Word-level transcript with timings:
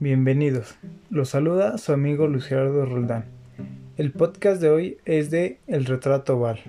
Bienvenidos. 0.00 0.76
Los 1.10 1.30
saluda 1.30 1.76
su 1.76 1.92
amigo 1.92 2.28
Luis 2.28 2.44
Gerardo 2.44 2.86
Roldán. 2.86 3.24
El 3.96 4.12
podcast 4.12 4.62
de 4.62 4.70
hoy 4.70 4.98
es 5.04 5.32
de 5.32 5.58
El 5.66 5.86
retrato 5.86 6.36
oval. 6.36 6.60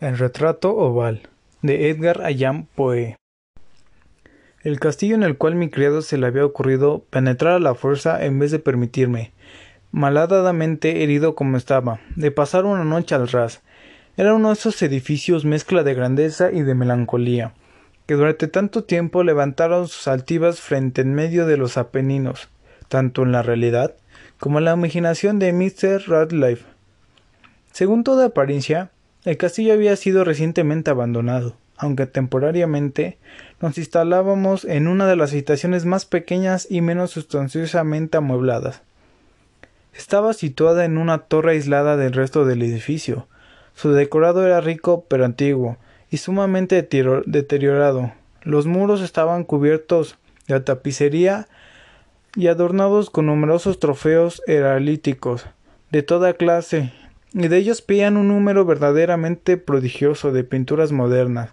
El 0.00 0.18
retrato 0.18 0.76
oval 0.76 1.22
de 1.62 1.88
Edgar 1.88 2.20
Allan 2.20 2.66
Poe. 2.74 3.16
El 4.62 4.78
castillo 4.80 5.14
en 5.14 5.22
el 5.22 5.38
cual 5.38 5.54
mi 5.54 5.70
criado 5.70 6.02
se 6.02 6.18
le 6.18 6.26
había 6.26 6.44
ocurrido 6.44 7.06
penetrar 7.08 7.54
a 7.54 7.60
la 7.60 7.74
fuerza 7.74 8.22
en 8.22 8.38
vez 8.38 8.50
de 8.50 8.58
permitirme, 8.58 9.32
malhadadamente 9.92 11.02
herido 11.02 11.34
como 11.34 11.56
estaba, 11.56 12.00
de 12.16 12.30
pasar 12.32 12.66
una 12.66 12.84
noche 12.84 13.14
al 13.14 13.28
ras. 13.28 13.62
Era 14.18 14.34
uno 14.34 14.48
de 14.48 14.54
esos 14.54 14.82
edificios 14.82 15.46
mezcla 15.46 15.84
de 15.84 15.94
grandeza 15.94 16.52
y 16.52 16.60
de 16.60 16.74
melancolía 16.74 17.54
que 18.08 18.14
durante 18.14 18.48
tanto 18.48 18.84
tiempo 18.84 19.22
levantaron 19.22 19.86
sus 19.86 20.08
altivas 20.08 20.62
frente 20.62 21.02
en 21.02 21.12
medio 21.12 21.44
de 21.44 21.58
los 21.58 21.76
Apeninos, 21.76 22.48
tanto 22.88 23.22
en 23.22 23.32
la 23.32 23.42
realidad 23.42 23.96
como 24.40 24.58
en 24.58 24.64
la 24.64 24.72
imaginación 24.72 25.38
de 25.38 25.52
Mr. 25.52 26.08
Radcliffe. 26.08 26.64
Según 27.70 28.04
toda 28.04 28.24
apariencia, 28.24 28.90
el 29.26 29.36
castillo 29.36 29.74
había 29.74 29.94
sido 29.94 30.24
recientemente 30.24 30.90
abandonado, 30.90 31.54
aunque 31.76 32.06
temporariamente 32.06 33.18
nos 33.60 33.76
instalábamos 33.76 34.64
en 34.64 34.88
una 34.88 35.06
de 35.06 35.16
las 35.16 35.32
habitaciones 35.32 35.84
más 35.84 36.06
pequeñas 36.06 36.66
y 36.70 36.80
menos 36.80 37.10
sustanciosamente 37.10 38.16
amuebladas. 38.16 38.80
Estaba 39.92 40.32
situada 40.32 40.86
en 40.86 40.96
una 40.96 41.18
torre 41.18 41.52
aislada 41.52 41.98
del 41.98 42.14
resto 42.14 42.46
del 42.46 42.62
edificio. 42.62 43.28
Su 43.74 43.92
decorado 43.92 44.46
era 44.46 44.62
rico 44.62 45.04
pero 45.10 45.26
antiguo, 45.26 45.76
y 46.10 46.18
sumamente 46.18 46.76
deteriorado. 47.26 48.12
Los 48.42 48.66
muros 48.66 49.00
estaban 49.00 49.44
cubiertos 49.44 50.16
de 50.46 50.60
tapicería 50.60 51.48
y 52.34 52.46
adornados 52.46 53.10
con 53.10 53.26
numerosos 53.26 53.78
trofeos 53.78 54.42
heralíticos 54.46 55.46
de 55.90 56.02
toda 56.02 56.34
clase, 56.34 56.92
y 57.32 57.48
de 57.48 57.56
ellos 57.56 57.82
pillan 57.82 58.16
un 58.16 58.28
número 58.28 58.64
verdaderamente 58.64 59.56
prodigioso 59.56 60.32
de 60.32 60.44
pinturas 60.44 60.92
modernas, 60.92 61.50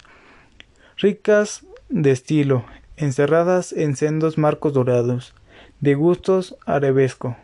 ricas 0.97 1.65
de 1.89 2.11
estilo, 2.11 2.65
encerradas 2.97 3.73
en 3.73 3.95
sendos 3.95 4.37
marcos 4.37 4.73
dorados, 4.73 5.33
de 5.81 5.95
gustos 5.95 6.55
arabesco. 6.65 7.35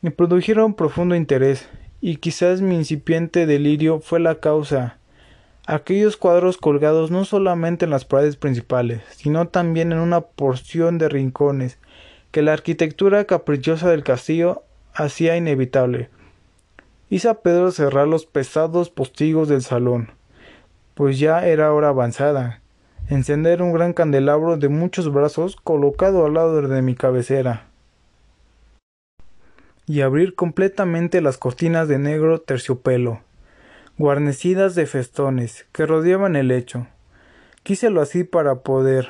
Me 0.00 0.10
produjeron 0.10 0.74
profundo 0.74 1.14
interés, 1.14 1.68
y 2.00 2.16
quizás 2.16 2.60
mi 2.60 2.74
incipiente 2.74 3.46
delirio 3.46 4.00
fue 4.00 4.18
la 4.18 4.36
causa 4.40 4.98
aquellos 5.66 6.16
cuadros 6.16 6.56
colgados 6.56 7.10
no 7.10 7.24
solamente 7.24 7.84
en 7.84 7.90
las 7.90 8.04
paredes 8.04 8.36
principales, 8.36 9.02
sino 9.10 9.48
también 9.48 9.92
en 9.92 9.98
una 9.98 10.20
porción 10.20 10.98
de 10.98 11.08
rincones 11.08 11.78
que 12.30 12.42
la 12.42 12.52
arquitectura 12.52 13.24
caprichosa 13.24 13.88
del 13.90 14.02
castillo 14.02 14.62
hacía 14.94 15.36
inevitable. 15.36 16.08
Hice 17.10 17.28
a 17.28 17.34
Pedro 17.34 17.70
cerrar 17.70 18.08
los 18.08 18.26
pesados 18.26 18.90
postigos 18.90 19.48
del 19.48 19.62
salón, 19.62 20.10
pues 20.94 21.18
ya 21.18 21.46
era 21.46 21.72
hora 21.72 21.88
avanzada, 21.88 22.60
encender 23.08 23.62
un 23.62 23.72
gran 23.72 23.92
candelabro 23.92 24.56
de 24.56 24.68
muchos 24.68 25.12
brazos 25.12 25.56
colocado 25.56 26.24
al 26.24 26.34
lado 26.34 26.62
de 26.62 26.82
mi 26.82 26.94
cabecera, 26.94 27.66
y 29.86 30.00
abrir 30.00 30.34
completamente 30.34 31.20
las 31.20 31.36
cortinas 31.36 31.86
de 31.88 31.98
negro 31.98 32.40
terciopelo 32.40 33.20
guarnecidas 33.98 34.74
de 34.74 34.86
festones 34.86 35.66
que 35.72 35.86
rodeaban 35.86 36.36
el 36.36 36.48
lecho. 36.48 36.86
Quíselo 37.62 38.00
así 38.00 38.24
para 38.24 38.56
poder, 38.56 39.08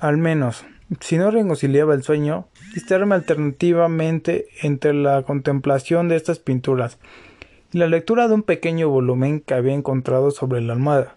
al 0.00 0.16
menos, 0.16 0.64
si 1.00 1.18
no 1.18 1.30
reconciliaba 1.30 1.94
el 1.94 2.02
sueño, 2.02 2.46
distraerme 2.74 3.14
alternativamente 3.14 4.46
entre 4.62 4.94
la 4.94 5.22
contemplación 5.22 6.08
de 6.08 6.16
estas 6.16 6.38
pinturas 6.38 6.98
y 7.72 7.78
la 7.78 7.86
lectura 7.86 8.28
de 8.28 8.34
un 8.34 8.42
pequeño 8.42 8.88
volumen 8.88 9.40
que 9.40 9.54
había 9.54 9.74
encontrado 9.74 10.30
sobre 10.30 10.60
la 10.60 10.74
almohada, 10.74 11.16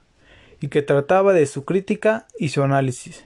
y 0.62 0.70
que 0.70 0.82
trataba 0.82 1.34
de 1.34 1.46
su 1.46 1.66
crítica 1.66 2.28
y 2.40 2.50
su 2.50 2.64
análisis. 2.64 3.26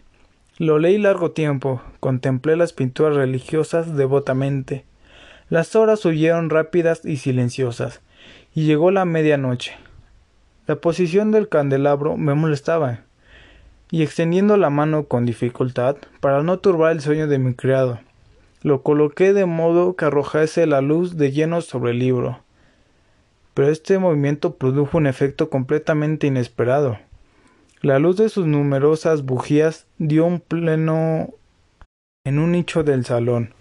Lo 0.57 0.79
leí 0.79 0.97
largo 0.97 1.31
tiempo, 1.31 1.81
contemplé 1.99 2.55
las 2.57 2.73
pinturas 2.73 3.15
religiosas 3.15 3.95
devotamente. 3.95 4.83
Las 5.47 5.75
horas 5.75 6.03
huyeron 6.05 6.49
rápidas 6.49 7.05
y 7.05 7.17
silenciosas, 7.17 8.01
llegó 8.65 8.91
la 8.91 9.05
medianoche. 9.05 9.75
La 10.67 10.75
posición 10.75 11.31
del 11.31 11.49
candelabro 11.49 12.17
me 12.17 12.33
molestaba, 12.33 13.01
y 13.91 14.03
extendiendo 14.03 14.57
la 14.57 14.69
mano 14.69 15.05
con 15.05 15.25
dificultad, 15.25 15.97
para 16.19 16.43
no 16.43 16.59
turbar 16.59 16.91
el 16.91 17.01
sueño 17.01 17.27
de 17.27 17.39
mi 17.39 17.53
criado, 17.53 17.99
lo 18.61 18.83
coloqué 18.83 19.33
de 19.33 19.45
modo 19.45 19.95
que 19.95 20.05
arrojase 20.05 20.67
la 20.67 20.81
luz 20.81 21.17
de 21.17 21.31
lleno 21.31 21.61
sobre 21.61 21.91
el 21.91 21.99
libro. 21.99 22.39
Pero 23.53 23.69
este 23.69 23.97
movimiento 23.99 24.55
produjo 24.55 24.97
un 24.97 25.07
efecto 25.07 25.49
completamente 25.49 26.27
inesperado. 26.27 26.99
La 27.81 27.99
luz 27.99 28.17
de 28.17 28.29
sus 28.29 28.45
numerosas 28.45 29.23
bujías 29.23 29.85
dio 29.97 30.25
un 30.25 30.39
pleno 30.39 31.29
en 32.25 32.39
un 32.39 32.51
nicho 32.51 32.83
del 32.83 33.05
salón, 33.05 33.53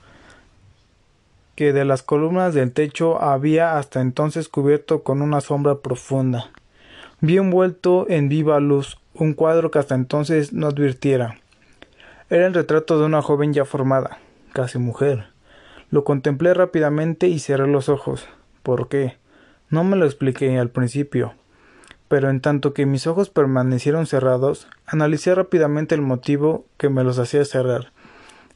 que 1.58 1.72
de 1.72 1.84
las 1.84 2.04
columnas 2.04 2.54
del 2.54 2.70
techo 2.70 3.20
había 3.20 3.78
hasta 3.78 4.00
entonces 4.00 4.48
cubierto 4.48 5.02
con 5.02 5.22
una 5.22 5.40
sombra 5.40 5.80
profunda. 5.80 6.52
Vi 7.20 7.36
envuelto 7.36 8.06
en 8.08 8.28
viva 8.28 8.60
luz 8.60 9.00
un 9.12 9.34
cuadro 9.34 9.72
que 9.72 9.80
hasta 9.80 9.96
entonces 9.96 10.52
no 10.52 10.68
advirtiera. 10.68 11.40
Era 12.30 12.46
el 12.46 12.54
retrato 12.54 13.00
de 13.00 13.06
una 13.06 13.22
joven 13.22 13.52
ya 13.52 13.64
formada, 13.64 14.18
casi 14.52 14.78
mujer. 14.78 15.30
Lo 15.90 16.04
contemplé 16.04 16.54
rápidamente 16.54 17.26
y 17.26 17.40
cerré 17.40 17.66
los 17.66 17.88
ojos. 17.88 18.28
¿Por 18.62 18.86
qué? 18.86 19.16
No 19.68 19.82
me 19.82 19.96
lo 19.96 20.06
expliqué 20.06 20.56
al 20.60 20.70
principio. 20.70 21.34
Pero 22.06 22.30
en 22.30 22.40
tanto 22.40 22.72
que 22.72 22.86
mis 22.86 23.08
ojos 23.08 23.30
permanecieron 23.30 24.06
cerrados, 24.06 24.68
analicé 24.86 25.34
rápidamente 25.34 25.96
el 25.96 26.02
motivo 26.02 26.66
que 26.76 26.88
me 26.88 27.02
los 27.02 27.18
hacía 27.18 27.44
cerrar. 27.44 27.90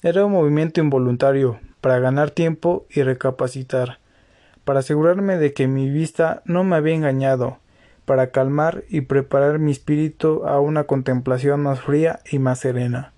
Era 0.04 0.24
un 0.24 0.30
movimiento 0.30 0.80
involuntario, 0.80 1.58
para 1.82 1.98
ganar 1.98 2.30
tiempo 2.30 2.86
y 2.88 3.02
recapacitar, 3.02 3.98
para 4.64 4.78
asegurarme 4.78 5.36
de 5.36 5.52
que 5.52 5.66
mi 5.66 5.90
vista 5.90 6.40
no 6.46 6.64
me 6.64 6.76
había 6.76 6.94
engañado, 6.94 7.58
para 8.06 8.30
calmar 8.30 8.84
y 8.88 9.02
preparar 9.02 9.58
mi 9.58 9.72
espíritu 9.72 10.46
a 10.46 10.60
una 10.60 10.84
contemplación 10.84 11.62
más 11.62 11.80
fría 11.80 12.20
y 12.30 12.38
más 12.38 12.60
serena. 12.60 13.12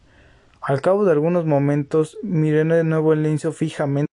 Al 0.60 0.80
cabo 0.80 1.04
de 1.04 1.12
algunos 1.12 1.44
momentos 1.44 2.16
miré 2.22 2.64
de 2.64 2.84
nuevo 2.84 3.12
el 3.12 3.22
lienzo 3.22 3.52
fijamente. 3.52 4.10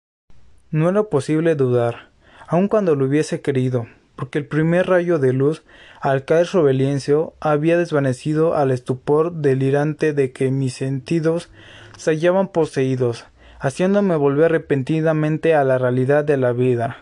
No 0.70 0.88
era 0.88 1.02
posible 1.04 1.54
dudar, 1.54 2.08
aun 2.46 2.68
cuando 2.68 2.96
lo 2.96 3.04
hubiese 3.04 3.42
querido, 3.42 3.86
porque 4.16 4.38
el 4.38 4.46
primer 4.46 4.86
rayo 4.86 5.18
de 5.18 5.34
luz, 5.34 5.62
al 6.00 6.24
caer 6.24 6.46
sobre 6.46 6.72
el 6.72 6.78
lienzo, 6.78 7.34
había 7.38 7.76
desvanecido 7.76 8.56
al 8.56 8.70
estupor 8.70 9.32
delirante 9.34 10.14
de 10.14 10.32
que 10.32 10.50
mis 10.50 10.72
sentidos 10.72 11.50
se 11.98 12.12
hallaban 12.12 12.48
poseídos, 12.48 13.26
haciéndome 13.60 14.16
volver 14.16 14.52
repentinamente 14.52 15.54
a 15.54 15.64
la 15.64 15.78
realidad 15.78 16.24
de 16.24 16.36
la 16.36 16.52
vida. 16.52 16.98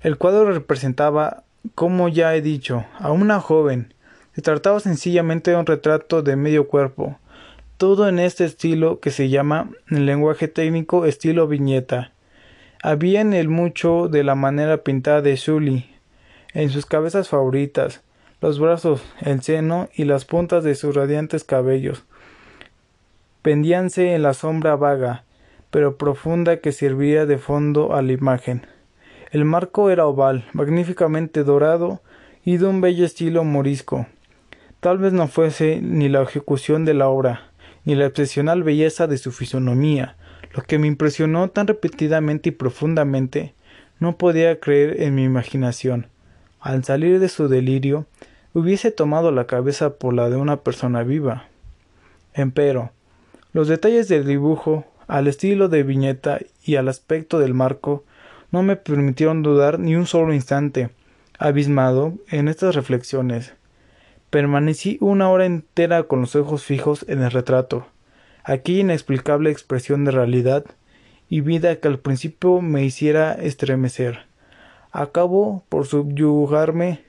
El 0.00 0.16
cuadro 0.16 0.52
representaba, 0.52 1.42
como 1.74 2.08
ya 2.08 2.34
he 2.34 2.42
dicho, 2.42 2.84
a 2.98 3.10
una 3.10 3.40
joven. 3.40 3.94
Se 4.34 4.42
trataba 4.42 4.78
sencillamente 4.78 5.50
de 5.50 5.56
un 5.56 5.66
retrato 5.66 6.22
de 6.22 6.36
medio 6.36 6.68
cuerpo, 6.68 7.18
todo 7.76 8.08
en 8.08 8.18
este 8.18 8.44
estilo 8.44 9.00
que 9.00 9.10
se 9.10 9.28
llama, 9.28 9.70
en 9.90 10.06
lenguaje 10.06 10.46
técnico, 10.46 11.04
estilo 11.04 11.48
viñeta. 11.48 12.12
Había 12.82 13.20
en 13.20 13.34
él 13.34 13.48
mucho 13.48 14.08
de 14.08 14.22
la 14.22 14.36
manera 14.36 14.78
pintada 14.78 15.20
de 15.20 15.36
Sully, 15.36 15.90
en 16.54 16.70
sus 16.70 16.86
cabezas 16.86 17.28
favoritas, 17.28 18.02
los 18.40 18.60
brazos, 18.60 19.02
el 19.20 19.42
seno 19.42 19.88
y 19.94 20.04
las 20.04 20.24
puntas 20.24 20.62
de 20.62 20.76
sus 20.76 20.94
radiantes 20.94 21.42
cabellos. 21.42 22.04
Pendíanse 23.42 24.14
en 24.14 24.22
la 24.22 24.34
sombra 24.34 24.76
vaga, 24.76 25.24
pero 25.70 25.96
profunda 25.96 26.58
que 26.58 26.72
servía 26.72 27.26
de 27.26 27.38
fondo 27.38 27.94
a 27.94 28.02
la 28.02 28.12
imagen. 28.12 28.66
El 29.30 29.44
marco 29.44 29.90
era 29.90 30.06
oval, 30.06 30.46
magníficamente 30.52 31.44
dorado 31.44 32.00
y 32.44 32.56
de 32.56 32.66
un 32.66 32.80
bello 32.80 33.04
estilo 33.04 33.44
morisco. 33.44 34.06
Tal 34.80 34.98
vez 34.98 35.12
no 35.12 35.28
fuese 35.28 35.80
ni 35.82 36.08
la 36.08 36.22
ejecución 36.22 36.84
de 36.84 36.94
la 36.94 37.08
obra, 37.08 37.50
ni 37.84 37.94
la 37.94 38.06
excepcional 38.06 38.62
belleza 38.62 39.06
de 39.06 39.18
su 39.18 39.32
fisonomía, 39.32 40.16
lo 40.54 40.62
que 40.62 40.78
me 40.78 40.86
impresionó 40.86 41.50
tan 41.50 41.66
repetidamente 41.66 42.50
y 42.50 42.52
profundamente, 42.52 43.54
no 43.98 44.16
podía 44.16 44.60
creer 44.60 45.02
en 45.02 45.14
mi 45.14 45.24
imaginación. 45.24 46.06
Al 46.60 46.84
salir 46.84 47.20
de 47.20 47.28
su 47.28 47.48
delirio, 47.48 48.06
hubiese 48.54 48.90
tomado 48.90 49.30
la 49.30 49.46
cabeza 49.46 49.94
por 49.94 50.14
la 50.14 50.30
de 50.30 50.36
una 50.36 50.58
persona 50.58 51.02
viva. 51.02 51.48
Empero, 52.34 52.92
los 53.52 53.68
detalles 53.68 54.08
del 54.08 54.26
dibujo, 54.26 54.84
al 55.08 55.26
estilo 55.26 55.68
de 55.68 55.82
viñeta 55.82 56.38
y 56.62 56.76
al 56.76 56.88
aspecto 56.88 57.38
del 57.38 57.54
marco, 57.54 58.04
no 58.52 58.62
me 58.62 58.76
permitieron 58.76 59.42
dudar 59.42 59.78
ni 59.80 59.96
un 59.96 60.06
solo 60.06 60.32
instante, 60.32 60.90
abismado 61.38 62.14
en 62.30 62.48
estas 62.48 62.74
reflexiones. 62.74 63.54
Permanecí 64.30 64.98
una 65.00 65.30
hora 65.30 65.46
entera 65.46 66.04
con 66.04 66.20
los 66.20 66.36
ojos 66.36 66.64
fijos 66.64 67.04
en 67.08 67.22
el 67.22 67.30
retrato. 67.30 67.86
Aquella 68.44 68.80
inexplicable 68.80 69.50
expresión 69.50 70.04
de 70.04 70.10
realidad 70.10 70.64
y 71.30 71.40
vida 71.40 71.76
que 71.76 71.88
al 71.88 71.98
principio 71.98 72.60
me 72.60 72.84
hiciera 72.84 73.32
estremecer. 73.32 74.26
Acabó 74.92 75.64
por 75.68 75.86
subyugarme 75.86 77.02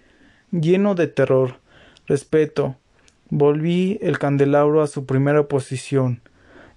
lleno 0.52 0.96
de 0.96 1.08
terror, 1.08 1.56
respeto. 2.08 2.76
Volví 3.30 4.00
el 4.02 4.18
candelabro 4.20 4.82
a 4.82 4.88
su 4.88 5.06
primera 5.06 5.48
posición, 5.48 6.22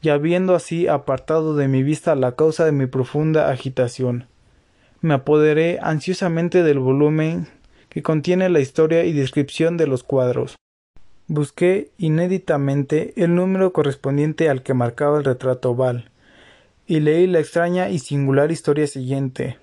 y 0.03 0.09
habiendo 0.09 0.57
así 0.57 0.89
apartado 0.89 1.55
de 1.55 1.69
mi 1.69 1.85
vista 1.85 2.17
la 2.17 2.35
causa 2.35 2.65
de 2.65 2.73
mi 2.73 2.87
profunda 2.87 3.51
agitación, 3.51 4.27
me 5.01 5.15
apoderé 5.15 5.79
ansiosamente 5.81 6.65
del 6.65 6.81
volumen 6.81 7.47
que 7.89 8.03
contiene 8.03 8.49
la 8.49 8.61
historia 8.61 9.05
y 9.05 9.13
descripción 9.13 9.77
de 9.77 9.87
los 9.87 10.03
cuadros. 10.03 10.57
Busqué 11.29 11.91
inéditamente 11.99 13.13
el 13.17 13.35
número 13.37 13.73
correspondiente 13.73 14.49
al 14.49 14.63
que 14.63 14.75
marcaba 14.75 15.19
el 15.19 15.25
retrato 15.25 15.71
oval, 15.71 16.11
y 16.87 17.01
leí 17.01 17.29
la 17.29 17.39
extraña 17.39 17.89
y 17.89 18.01
singular 18.01 18.51
historia 18.51 18.89
siguiente. 18.89 19.57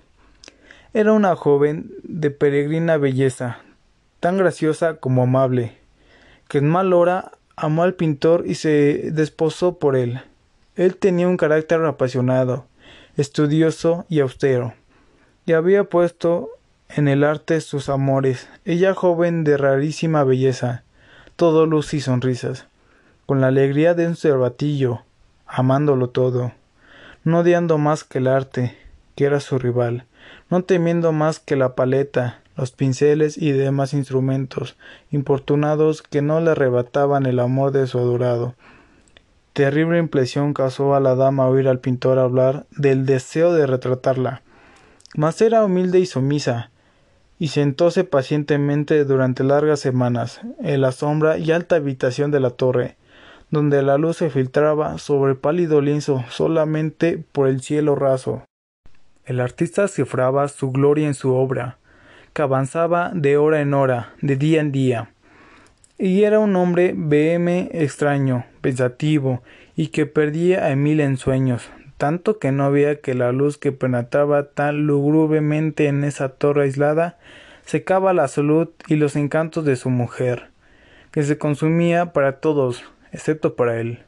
Era 0.93 1.11
una 1.11 1.35
joven 1.35 1.91
de 2.03 2.31
peregrina 2.31 2.97
belleza, 2.97 3.59
tan 4.21 4.37
graciosa 4.37 4.95
como 4.95 5.23
amable, 5.23 5.77
que 6.47 6.59
en 6.59 6.69
mal 6.69 6.93
hora 6.93 7.31
amó 7.57 7.83
al 7.83 7.95
pintor 7.95 8.45
y 8.47 8.55
se 8.55 9.11
desposó 9.11 9.79
por 9.79 9.97
él. 9.97 10.21
Él 10.79 10.95
tenía 10.95 11.27
un 11.27 11.35
carácter 11.35 11.83
apasionado, 11.83 12.65
estudioso 13.17 14.05
y 14.07 14.21
austero, 14.21 14.73
y 15.45 15.51
había 15.51 15.83
puesto 15.83 16.51
en 16.87 17.09
el 17.09 17.25
arte 17.25 17.59
sus 17.59 17.89
amores, 17.89 18.47
ella 18.63 18.93
joven 18.93 19.43
de 19.43 19.57
rarísima 19.57 20.23
belleza, 20.23 20.83
todo 21.35 21.65
luz 21.65 21.93
y 21.93 21.99
sonrisas, 21.99 22.67
con 23.25 23.41
la 23.41 23.47
alegría 23.47 23.93
de 23.93 24.07
un 24.07 24.15
cervatillo, 24.15 25.01
amándolo 25.45 26.11
todo, 26.11 26.53
no 27.25 27.39
odiando 27.39 27.77
más 27.77 28.05
que 28.05 28.19
el 28.19 28.27
arte, 28.27 28.77
que 29.15 29.25
era 29.25 29.41
su 29.41 29.59
rival, 29.59 30.05
no 30.49 30.63
temiendo 30.63 31.11
más 31.11 31.39
que 31.39 31.57
la 31.57 31.75
paleta, 31.75 32.39
los 32.55 32.71
pinceles 32.71 33.37
y 33.37 33.51
demás 33.51 33.93
instrumentos 33.93 34.77
importunados 35.11 36.03
que 36.03 36.21
no 36.21 36.39
le 36.39 36.51
arrebataban 36.51 37.25
el 37.25 37.39
amor 37.39 37.73
de 37.73 37.85
su 37.85 37.99
adorado. 37.99 38.55
Terrible 39.59 39.99
impresión 39.99 40.53
causó 40.53 40.95
a 40.95 41.01
la 41.01 41.15
dama 41.15 41.49
oír 41.49 41.67
al 41.67 41.79
pintor 41.79 42.17
hablar 42.17 42.65
del 42.77 43.05
deseo 43.05 43.51
de 43.51 43.67
retratarla. 43.67 44.41
Mas 45.17 45.41
era 45.41 45.65
humilde 45.65 45.99
y 45.99 46.05
sumisa, 46.05 46.71
y 47.39 47.49
sentóse 47.49 48.05
pacientemente 48.05 49.03
durante 49.03 49.43
largas 49.43 49.81
semanas 49.81 50.39
en 50.61 50.79
la 50.79 50.93
sombra 50.93 51.37
y 51.37 51.51
alta 51.51 51.75
habitación 51.75 52.31
de 52.31 52.39
la 52.39 52.51
torre, 52.51 52.95
donde 53.51 53.81
la 53.81 53.97
luz 53.97 54.15
se 54.15 54.29
filtraba 54.29 54.97
sobre 54.97 55.35
pálido 55.35 55.81
lienzo 55.81 56.23
solamente 56.29 57.21
por 57.33 57.49
el 57.49 57.59
cielo 57.59 57.95
raso. 57.95 58.45
El 59.25 59.41
artista 59.41 59.89
cifraba 59.89 60.47
su 60.47 60.71
gloria 60.71 61.05
en 61.05 61.15
su 61.15 61.35
obra, 61.35 61.79
que 62.31 62.43
avanzaba 62.43 63.11
de 63.13 63.35
hora 63.35 63.59
en 63.59 63.73
hora, 63.73 64.13
de 64.21 64.37
día 64.37 64.61
en 64.61 64.71
día. 64.71 65.11
Y 65.97 66.23
era 66.23 66.39
un 66.39 66.55
hombre 66.55 66.93
BM 66.95 67.71
extraño, 67.73 68.45
pensativo, 68.61 69.41
y 69.75 69.87
que 69.87 70.05
perdía 70.05 70.65
a 70.65 70.71
Emil 70.71 70.99
en 70.99 71.17
sueños, 71.17 71.69
tanto 71.97 72.39
que 72.39 72.51
no 72.51 72.71
veía 72.71 73.01
que 73.01 73.13
la 73.13 73.31
luz 73.31 73.57
que 73.57 73.71
penetraba 73.71 74.51
tan 74.51 74.87
lugubremente 74.87 75.87
en 75.87 76.03
esa 76.03 76.29
torre 76.29 76.63
aislada 76.63 77.17
secaba 77.65 78.13
la 78.13 78.27
salud 78.27 78.69
y 78.87 78.95
los 78.95 79.15
encantos 79.15 79.65
de 79.65 79.75
su 79.75 79.89
mujer, 79.89 80.49
que 81.11 81.23
se 81.23 81.37
consumía 81.37 82.13
para 82.13 82.39
todos, 82.39 82.83
excepto 83.11 83.55
para 83.55 83.79
él. 83.79 83.99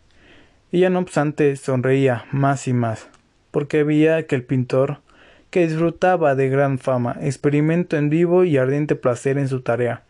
Ella 0.71 0.89
no 0.89 0.99
obstante 0.99 1.55
sonreía 1.57 2.25
más 2.31 2.67
y 2.67 2.73
más, 2.73 3.07
porque 3.51 3.83
veía 3.83 4.25
que 4.25 4.35
el 4.35 4.43
pintor, 4.43 4.99
que 5.49 5.67
disfrutaba 5.67 6.33
de 6.33 6.49
gran 6.49 6.79
fama, 6.79 7.17
experimento 7.21 7.97
en 7.97 8.09
vivo 8.09 8.45
y 8.45 8.57
ardiente 8.57 8.95
placer 8.95 9.37
en 9.37 9.49
su 9.49 9.61
tarea, 9.61 10.03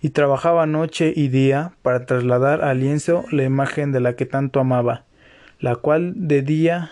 y 0.00 0.10
trabajaba 0.10 0.66
noche 0.66 1.12
y 1.14 1.28
día 1.28 1.72
para 1.82 2.06
trasladar 2.06 2.62
al 2.62 2.80
lienzo 2.80 3.24
la 3.30 3.44
imagen 3.44 3.92
de 3.92 4.00
la 4.00 4.16
que 4.16 4.26
tanto 4.26 4.60
amaba, 4.60 5.04
la 5.58 5.76
cual 5.76 6.12
de 6.16 6.42
día 6.42 6.90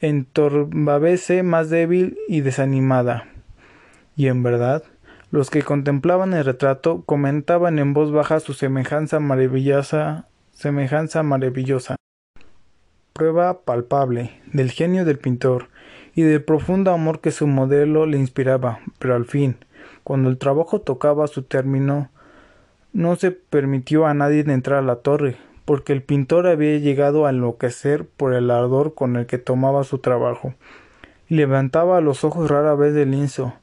entorbavece 0.00 1.42
más 1.42 1.70
débil 1.70 2.18
y 2.28 2.40
desanimada. 2.40 3.28
Y 4.16 4.28
en 4.28 4.42
verdad, 4.42 4.82
los 5.30 5.50
que 5.50 5.62
contemplaban 5.62 6.34
el 6.34 6.44
retrato 6.44 7.02
comentaban 7.06 7.78
en 7.78 7.94
voz 7.94 8.12
baja 8.12 8.40
su 8.40 8.52
semejanza 8.52 9.20
maravillosa, 9.20 10.26
semejanza 10.52 11.22
maravillosa, 11.22 11.96
prueba 13.12 13.60
palpable 13.62 14.32
del 14.52 14.70
genio 14.70 15.04
del 15.04 15.18
pintor 15.18 15.68
y 16.14 16.22
del 16.22 16.42
profundo 16.42 16.90
amor 16.90 17.20
que 17.20 17.30
su 17.30 17.46
modelo 17.46 18.06
le 18.06 18.18
inspiraba, 18.18 18.80
pero 18.98 19.14
al 19.14 19.24
fin, 19.24 19.56
cuando 20.04 20.28
el 20.30 20.38
trabajo 20.38 20.80
tocaba 20.80 21.26
su 21.26 21.42
término, 21.42 22.08
no 22.92 23.16
se 23.16 23.30
permitió 23.30 24.06
a 24.06 24.14
nadie 24.14 24.40
entrar 24.40 24.78
a 24.78 24.82
la 24.82 24.96
torre, 24.96 25.36
porque 25.64 25.92
el 25.92 26.02
pintor 26.02 26.46
había 26.46 26.78
llegado 26.78 27.26
a 27.26 27.30
enloquecer 27.30 28.04
por 28.04 28.34
el 28.34 28.50
ardor 28.50 28.94
con 28.94 29.16
el 29.16 29.26
que 29.26 29.38
tomaba 29.38 29.84
su 29.84 29.98
trabajo, 29.98 30.54
y 31.28 31.36
levantaba 31.36 32.00
los 32.00 32.24
ojos 32.24 32.50
rara 32.50 32.74
vez 32.74 32.94
del 32.94 33.12
lienzo, 33.12 33.54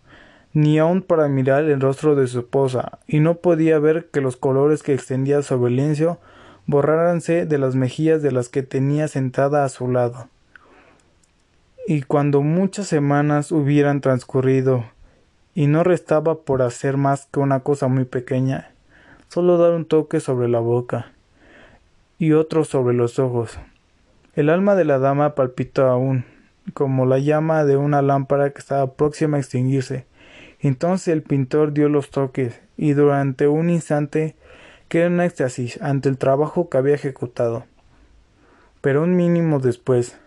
ni 0.54 0.80
aun 0.80 1.02
para 1.02 1.28
mirar 1.28 1.66
el 1.66 1.82
rostro 1.82 2.16
de 2.16 2.28
su 2.28 2.40
esposa, 2.40 3.00
y 3.08 3.20
no 3.20 3.36
podía 3.36 3.80
ver 3.80 4.08
que 4.12 4.22
los 4.22 4.38
colores 4.38 4.84
que 4.84 4.94
extendía 4.94 5.42
sobre 5.42 5.72
el 5.72 5.78
lienzo 5.78 6.20
borráranse 6.66 7.46
de 7.46 7.58
las 7.58 7.76
mejillas 7.76 8.22
de 8.22 8.32
las 8.32 8.50
que 8.50 8.64
tenía 8.64 9.08
sentada 9.08 9.64
a 9.64 9.70
su 9.70 9.90
lado. 9.90 10.30
Y 11.88 12.02
cuando 12.02 12.42
muchas 12.42 12.88
semanas 12.88 13.52
hubieran 13.52 14.02
transcurrido, 14.02 14.86
y 15.58 15.66
no 15.66 15.84
restaba 15.84 16.42
por 16.42 16.62
hacer 16.62 16.98
más 16.98 17.26
que 17.32 17.40
una 17.40 17.62
cosa 17.62 17.88
muy 17.88 18.06
pequeña, 18.06 18.70
solo 19.28 19.58
dar 19.58 19.72
un 19.72 19.86
toque 19.86 20.20
sobre 20.20 20.48
la 20.48 20.60
boca, 20.60 21.14
y 22.20 22.34
otro 22.34 22.64
sobre 22.64 22.96
los 22.96 23.18
ojos. 23.18 23.58
El 24.36 24.50
alma 24.50 24.76
de 24.76 24.86
la 24.86 25.00
dama 25.00 25.34
palpitó 25.34 25.88
aún, 25.88 26.26
como 26.76 27.08
la 27.08 27.18
llama 27.18 27.66
de 27.66 27.76
una 27.76 28.04
lámpara 28.04 28.52
que 28.52 28.60
estaba 28.60 28.94
próxima 28.94 29.38
a 29.38 29.40
extinguirse. 29.40 30.06
Entonces 30.60 31.08
el 31.08 31.24
pintor 31.24 31.74
dio 31.74 31.90
los 31.90 32.12
toques, 32.12 32.62
y 32.78 32.94
durante 32.94 33.48
un 33.48 33.72
instante 33.72 34.36
quedó 34.90 35.08
en 35.08 35.22
éxtasis 35.22 35.82
ante 35.82 36.08
el 36.08 36.20
trabajo 36.20 36.70
que 36.70 36.78
había 36.78 36.94
ejecutado. 36.94 37.66
Pero 38.82 39.02
un 39.02 39.16
mínimo 39.16 39.58
después, 39.58 40.20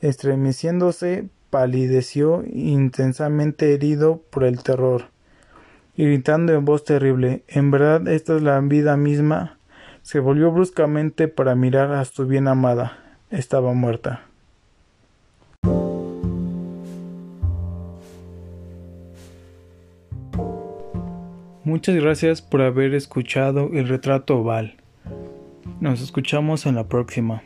estremeciéndose, 0.00 1.28
palideció 1.50 2.44
intensamente 2.46 3.72
herido 3.72 4.22
por 4.30 4.44
el 4.44 4.62
terror, 4.62 5.06
gritando 5.96 6.52
en 6.52 6.64
voz 6.64 6.84
terrible 6.84 7.42
En 7.48 7.70
verdad 7.70 8.06
esta 8.08 8.36
es 8.36 8.42
la 8.42 8.60
vida 8.60 8.96
misma 8.96 9.56
se 10.06 10.20
volvió 10.20 10.52
bruscamente 10.52 11.26
para 11.26 11.56
mirar 11.56 11.90
a 11.90 12.04
su 12.04 12.28
bien 12.28 12.46
amada. 12.46 12.96
Estaba 13.28 13.74
muerta. 13.74 14.22
Muchas 21.64 21.96
gracias 21.96 22.40
por 22.40 22.62
haber 22.62 22.94
escuchado 22.94 23.70
el 23.72 23.88
retrato 23.88 24.38
oval. 24.38 24.76
Nos 25.80 26.00
escuchamos 26.00 26.66
en 26.66 26.76
la 26.76 26.84
próxima. 26.84 27.42